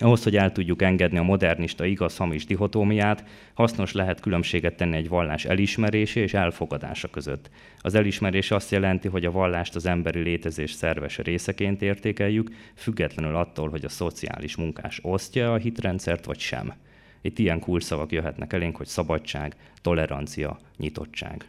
Ahhoz, 0.00 0.22
hogy 0.22 0.36
el 0.36 0.52
tudjuk 0.52 0.82
engedni 0.82 1.18
a 1.18 1.22
modernista 1.22 1.84
igaz-hamis 1.84 2.44
dihotómiát, 2.44 3.24
hasznos 3.54 3.92
lehet 3.92 4.20
különbséget 4.20 4.76
tenni 4.76 4.96
egy 4.96 5.08
vallás 5.08 5.44
elismerése 5.44 6.20
és 6.20 6.34
elfogadása 6.34 7.08
között. 7.08 7.50
Az 7.78 7.94
elismerés 7.94 8.50
azt 8.50 8.70
jelenti, 8.70 9.08
hogy 9.08 9.24
a 9.24 9.30
vallást 9.30 9.74
az 9.74 9.86
emberi 9.86 10.20
létezés 10.20 10.72
szerves 10.72 11.18
részeként 11.18 11.82
értékeljük, 11.82 12.50
függetlenül 12.74 13.36
attól, 13.36 13.68
hogy 13.68 13.84
a 13.84 13.88
szociális 13.88 14.56
munkás 14.56 14.98
osztja 15.02 15.52
a 15.52 15.56
hitrendszert 15.56 16.24
vagy 16.24 16.38
sem. 16.38 16.72
Itt 17.20 17.38
ilyen 17.38 17.60
kulcsszavak 17.60 18.12
jöhetnek 18.12 18.52
elénk, 18.52 18.76
hogy 18.76 18.86
szabadság, 18.86 19.56
tolerancia, 19.82 20.58
nyitottság. 20.76 21.44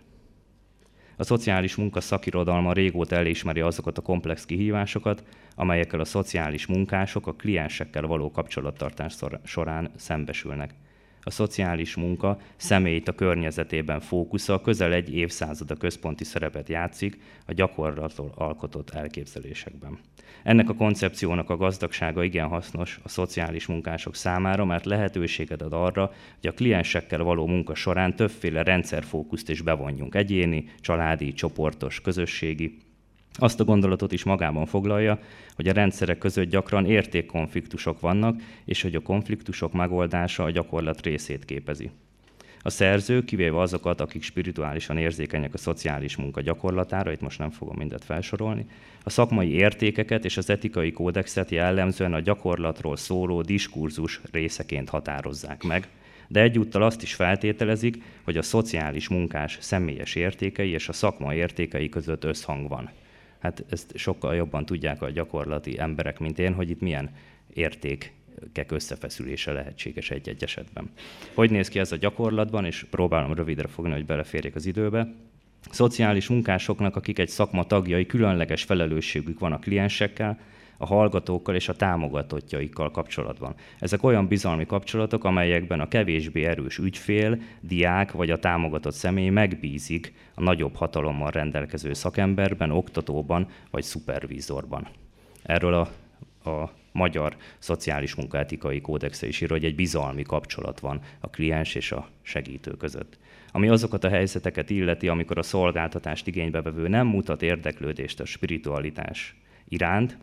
A 1.17 1.23
szociális 1.23 1.75
munka 1.75 2.01
szakirodalma 2.01 2.73
régóta 2.73 3.15
elismeri 3.15 3.59
azokat 3.59 3.97
a 3.97 4.01
komplex 4.01 4.45
kihívásokat, 4.45 5.23
amelyekkel 5.55 5.99
a 5.99 6.05
szociális 6.05 6.65
munkások 6.65 7.27
a 7.27 7.33
kliensekkel 7.33 8.05
való 8.05 8.31
kapcsolattartás 8.31 9.15
során 9.43 9.91
szembesülnek. 9.95 10.73
A 11.25 11.31
szociális 11.31 11.95
munka 11.95 12.37
személyt 12.55 13.07
a 13.07 13.11
környezetében 13.11 13.99
fókusza 13.99 14.61
közel 14.61 14.93
egy 14.93 15.13
évszázada 15.13 15.75
központi 15.75 16.23
szerepet 16.23 16.69
játszik 16.69 17.19
a 17.45 17.53
gyakorlatról 17.53 18.31
alkotott 18.35 18.89
elképzelésekben. 18.89 19.99
Ennek 20.43 20.69
a 20.69 20.75
koncepciónak 20.75 21.49
a 21.49 21.57
gazdagsága 21.57 22.23
igen 22.23 22.47
hasznos 22.47 22.99
a 23.03 23.09
szociális 23.09 23.65
munkások 23.65 24.15
számára, 24.15 24.65
mert 24.65 24.85
lehetőséget 24.85 25.61
ad 25.61 25.73
arra, 25.73 26.11
hogy 26.41 26.49
a 26.49 26.53
kliensekkel 26.53 27.23
való 27.23 27.47
munka 27.47 27.75
során 27.75 28.15
többféle 28.15 28.63
rendszerfókuszt 28.63 29.49
is 29.49 29.61
bevonjunk, 29.61 30.15
egyéni, 30.15 30.65
családi, 30.79 31.33
csoportos, 31.33 32.01
közösségi, 32.01 32.77
azt 33.33 33.59
a 33.59 33.63
gondolatot 33.63 34.11
is 34.11 34.23
magában 34.23 34.65
foglalja, 34.65 35.19
hogy 35.55 35.67
a 35.67 35.73
rendszerek 35.73 36.17
között 36.17 36.49
gyakran 36.49 36.85
értékkonfliktusok 36.85 37.99
vannak, 37.99 38.41
és 38.65 38.81
hogy 38.81 38.95
a 38.95 38.99
konfliktusok 38.99 39.73
megoldása 39.73 40.43
a 40.43 40.51
gyakorlat 40.51 41.01
részét 41.01 41.45
képezi. 41.45 41.91
A 42.65 42.69
szerző, 42.69 43.23
kivéve 43.23 43.59
azokat, 43.59 44.01
akik 44.01 44.23
spirituálisan 44.23 44.97
érzékenyek 44.97 45.53
a 45.53 45.57
szociális 45.57 46.15
munka 46.15 46.41
gyakorlatára, 46.41 47.11
itt 47.11 47.21
most 47.21 47.39
nem 47.39 47.49
fogom 47.49 47.75
mindet 47.77 48.03
felsorolni, 48.03 48.65
a 49.03 49.09
szakmai 49.09 49.51
értékeket 49.51 50.25
és 50.25 50.37
az 50.37 50.49
etikai 50.49 50.91
kódexet 50.91 51.51
jellemzően 51.51 52.13
a 52.13 52.19
gyakorlatról 52.19 52.97
szóló 52.97 53.41
diskurzus 53.41 54.21
részeként 54.31 54.89
határozzák 54.89 55.63
meg, 55.63 55.87
de 56.27 56.41
egyúttal 56.41 56.83
azt 56.83 57.01
is 57.01 57.13
feltételezik, 57.13 58.03
hogy 58.23 58.37
a 58.37 58.41
szociális 58.41 59.07
munkás 59.07 59.57
személyes 59.61 60.15
értékei 60.15 60.69
és 60.69 60.89
a 60.89 60.93
szakma 60.93 61.33
értékei 61.33 61.89
között 61.89 62.23
összhang 62.23 62.67
van. 62.67 62.89
Hát 63.43 63.65
ezt 63.69 63.97
sokkal 63.97 64.35
jobban 64.35 64.65
tudják 64.65 65.01
a 65.01 65.09
gyakorlati 65.09 65.79
emberek, 65.79 66.19
mint 66.19 66.39
én, 66.39 66.53
hogy 66.53 66.69
itt 66.69 66.81
milyen 66.81 67.09
érték 67.53 68.13
kek 68.51 68.71
összefeszülése 68.71 69.51
lehetséges 69.51 70.11
egy-egy 70.11 70.43
esetben. 70.43 70.89
Hogy 71.33 71.51
néz 71.51 71.67
ki 71.67 71.79
ez 71.79 71.91
a 71.91 71.95
gyakorlatban, 71.95 72.65
és 72.65 72.85
próbálom 72.89 73.33
rövidre 73.33 73.67
fogni, 73.67 73.91
hogy 73.91 74.05
beleférjek 74.05 74.55
az 74.55 74.65
időbe. 74.65 75.13
Szociális 75.69 76.27
munkásoknak, 76.27 76.95
akik 76.95 77.19
egy 77.19 77.29
szakma 77.29 77.63
tagjai, 77.63 78.05
különleges 78.05 78.63
felelősségük 78.63 79.39
van 79.39 79.51
a 79.51 79.59
kliensekkel, 79.59 80.39
a 80.77 80.85
hallgatókkal 80.85 81.55
és 81.55 81.69
a 81.69 81.75
támogatottjaikkal 81.75 82.91
kapcsolatban. 82.91 83.55
Ezek 83.79 84.03
olyan 84.03 84.27
bizalmi 84.27 84.65
kapcsolatok, 84.65 85.23
amelyekben 85.23 85.79
a 85.79 85.87
kevésbé 85.87 86.43
erős 86.43 86.77
ügyfél, 86.77 87.39
diák 87.61 88.11
vagy 88.11 88.29
a 88.29 88.39
támogatott 88.39 88.93
személy 88.93 89.29
megbízik 89.29 90.13
a 90.33 90.41
nagyobb 90.41 90.75
hatalommal 90.75 91.31
rendelkező 91.31 91.93
szakemberben, 91.93 92.71
oktatóban 92.71 93.47
vagy 93.71 93.83
szupervízorban. 93.83 94.87
Erről 95.43 95.73
a, 95.73 95.89
a 96.49 96.71
magyar 96.91 97.35
szociális 97.59 98.15
munkaetikai 98.15 98.81
kódexe 98.81 99.27
is 99.27 99.41
ír, 99.41 99.49
hogy 99.49 99.65
egy 99.65 99.75
bizalmi 99.75 100.21
kapcsolat 100.21 100.79
van 100.79 101.01
a 101.19 101.29
kliens 101.29 101.75
és 101.75 101.91
a 101.91 102.09
segítő 102.21 102.71
között. 102.71 103.17
Ami 103.51 103.67
azokat 103.67 104.03
a 104.03 104.09
helyzeteket 104.09 104.69
illeti, 104.69 105.07
amikor 105.07 105.37
a 105.37 105.43
szolgáltatást 105.43 106.27
igénybevevő 106.27 106.87
nem 106.87 107.07
mutat 107.07 107.41
érdeklődést 107.41 108.19
a 108.19 108.25
spiritualitás 108.25 109.35
iránt, 109.67 110.17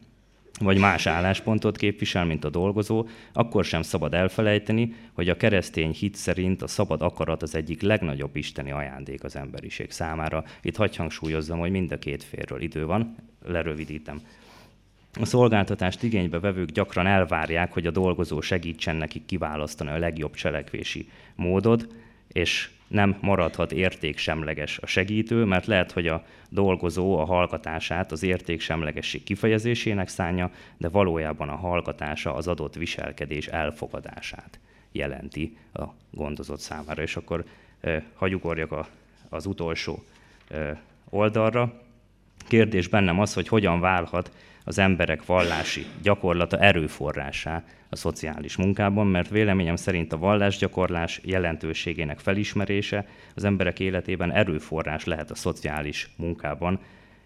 vagy 0.60 0.78
más 0.78 1.06
álláspontot 1.06 1.76
képvisel, 1.76 2.24
mint 2.24 2.44
a 2.44 2.50
dolgozó, 2.50 3.06
akkor 3.32 3.64
sem 3.64 3.82
szabad 3.82 4.14
elfelejteni, 4.14 4.94
hogy 5.12 5.28
a 5.28 5.36
keresztény 5.36 5.90
hit 5.90 6.14
szerint 6.14 6.62
a 6.62 6.66
szabad 6.66 7.02
akarat 7.02 7.42
az 7.42 7.54
egyik 7.54 7.82
legnagyobb 7.82 8.36
isteni 8.36 8.70
ajándék 8.70 9.24
az 9.24 9.36
emberiség 9.36 9.90
számára. 9.90 10.44
Itt 10.62 10.76
hagy 10.76 10.96
hangsúlyozzam, 10.96 11.58
hogy 11.58 11.70
mind 11.70 11.92
a 11.92 11.98
két 11.98 12.22
félről 12.22 12.60
idő 12.60 12.86
van, 12.86 13.16
lerövidítem. 13.46 14.20
A 15.20 15.24
szolgáltatást 15.24 16.02
igénybe 16.02 16.40
vevők 16.40 16.70
gyakran 16.70 17.06
elvárják, 17.06 17.72
hogy 17.72 17.86
a 17.86 17.90
dolgozó 17.90 18.40
segítsen 18.40 18.96
nekik 18.96 19.24
kiválasztani 19.24 19.90
a 19.90 19.98
legjobb 19.98 20.34
cselekvési 20.34 21.08
módot, 21.34 21.86
és 22.28 22.70
nem 22.90 23.16
maradhat 23.20 23.72
értéksemleges 23.72 24.78
a 24.78 24.86
segítő, 24.86 25.44
mert 25.44 25.66
lehet, 25.66 25.92
hogy 25.92 26.06
a 26.06 26.24
dolgozó 26.48 27.18
a 27.18 27.24
hallgatását 27.24 28.12
az 28.12 28.22
értéksemlegesség 28.22 29.22
kifejezésének 29.22 30.08
szánja, 30.08 30.50
de 30.76 30.88
valójában 30.88 31.48
a 31.48 31.56
hallgatása 31.56 32.34
az 32.34 32.48
adott 32.48 32.74
viselkedés 32.74 33.46
elfogadását 33.46 34.58
jelenti 34.92 35.56
a 35.72 35.84
gondozott 36.10 36.60
számára. 36.60 37.02
És 37.02 37.16
akkor 37.16 37.44
eh, 37.80 38.02
hagyugorjak 38.14 38.72
a, 38.72 38.88
az 39.28 39.46
utolsó 39.46 40.04
eh, 40.48 40.78
oldalra. 41.10 41.82
Kérdés 42.48 42.88
bennem 42.88 43.20
az, 43.20 43.34
hogy 43.34 43.48
hogyan 43.48 43.80
válhat 43.80 44.30
az 44.64 44.78
emberek 44.78 45.26
vallási 45.26 45.86
gyakorlata 46.02 46.58
erőforrásá 46.58 47.64
a 47.88 47.96
szociális 47.96 48.56
munkában, 48.56 49.06
mert 49.06 49.28
véleményem 49.28 49.76
szerint 49.76 50.12
a 50.12 50.18
vallásgyakorlás 50.18 51.20
jelentőségének 51.24 52.18
felismerése 52.18 53.06
az 53.34 53.44
emberek 53.44 53.80
életében 53.80 54.32
erőforrás 54.32 55.04
lehet 55.04 55.30
a 55.30 55.34
szociális 55.34 56.10
munkában. 56.16 56.80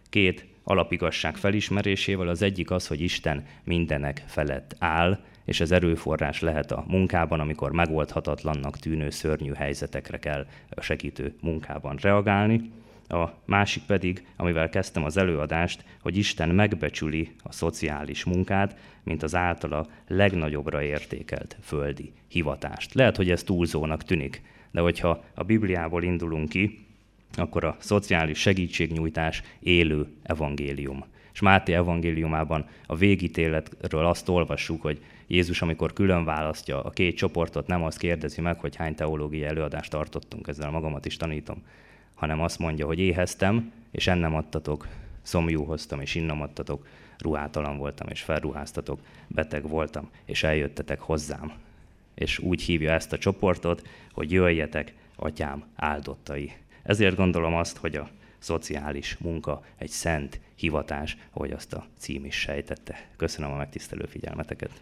Két 0.08 0.46
alapigasság 0.64 1.36
felismerésével 1.36 2.28
az 2.28 2.42
egyik 2.42 2.70
az, 2.70 2.86
hogy 2.86 3.00
Isten 3.00 3.46
mindenek 3.64 4.24
felett 4.26 4.76
áll, 4.78 5.18
és 5.44 5.60
ez 5.60 5.72
erőforrás 5.72 6.40
lehet 6.40 6.72
a 6.72 6.84
munkában, 6.88 7.40
amikor 7.40 7.72
megoldhatatlannak 7.72 8.78
tűnő 8.78 9.10
szörnyű 9.10 9.52
helyzetekre 9.52 10.18
kell 10.18 10.46
a 10.70 10.80
segítő 10.80 11.34
munkában 11.40 11.96
reagálni 12.00 12.70
a 13.08 13.34
másik 13.44 13.82
pedig, 13.82 14.26
amivel 14.36 14.68
kezdtem 14.68 15.04
az 15.04 15.16
előadást, 15.16 15.84
hogy 16.00 16.16
Isten 16.16 16.48
megbecsüli 16.48 17.32
a 17.42 17.52
szociális 17.52 18.24
munkát, 18.24 18.76
mint 19.02 19.22
az 19.22 19.34
általa 19.34 19.86
legnagyobbra 20.08 20.82
értékelt 20.82 21.56
földi 21.62 22.12
hivatást. 22.28 22.94
Lehet, 22.94 23.16
hogy 23.16 23.30
ez 23.30 23.42
túlzónak 23.42 24.02
tűnik, 24.02 24.42
de 24.70 24.80
hogyha 24.80 25.24
a 25.34 25.44
Bibliából 25.44 26.02
indulunk 26.02 26.48
ki, 26.48 26.86
akkor 27.36 27.64
a 27.64 27.76
szociális 27.78 28.38
segítségnyújtás 28.38 29.42
élő 29.60 30.06
evangélium. 30.22 31.04
És 31.32 31.40
Máté 31.40 31.72
evangéliumában 31.72 32.66
a 32.86 32.96
végítéletről 32.96 34.06
azt 34.06 34.28
olvassuk, 34.28 34.82
hogy 34.82 35.02
Jézus, 35.26 35.62
amikor 35.62 35.92
külön 35.92 36.24
választja 36.24 36.82
a 36.82 36.90
két 36.90 37.16
csoportot, 37.16 37.66
nem 37.66 37.82
azt 37.82 37.98
kérdezi 37.98 38.40
meg, 38.40 38.60
hogy 38.60 38.76
hány 38.76 38.94
teológiai 38.94 39.44
előadást 39.44 39.90
tartottunk, 39.90 40.48
ezzel 40.48 40.70
magamat 40.70 41.06
is 41.06 41.16
tanítom, 41.16 41.62
hanem 42.24 42.40
azt 42.40 42.58
mondja, 42.58 42.86
hogy 42.86 42.98
éheztem, 42.98 43.72
és 43.90 44.06
ennem 44.06 44.34
adtatok, 44.34 44.86
szomjú 45.22 45.64
hoztam, 45.64 46.00
és 46.00 46.14
innom 46.14 46.42
adtatok, 46.42 46.86
ruhátalan 47.18 47.76
voltam, 47.76 48.08
és 48.08 48.20
felruháztatok, 48.20 49.00
beteg 49.26 49.68
voltam, 49.68 50.10
és 50.24 50.42
eljöttetek 50.42 51.00
hozzám. 51.00 51.52
És 52.14 52.38
úgy 52.38 52.62
hívja 52.62 52.92
ezt 52.92 53.12
a 53.12 53.18
csoportot, 53.18 53.88
hogy 54.12 54.32
jöjjetek, 54.32 54.94
atyám 55.16 55.64
áldottai. 55.76 56.52
Ezért 56.82 57.16
gondolom 57.16 57.54
azt, 57.54 57.76
hogy 57.76 57.96
a 57.96 58.08
szociális 58.38 59.16
munka 59.16 59.64
egy 59.76 59.90
szent 59.90 60.40
hivatás, 60.54 61.16
ahogy 61.32 61.50
azt 61.50 61.72
a 61.72 61.86
cím 61.96 62.24
is 62.24 62.34
sejtette. 62.40 63.06
Köszönöm 63.16 63.52
a 63.52 63.56
megtisztelő 63.56 64.06
figyelmeteket. 64.06 64.80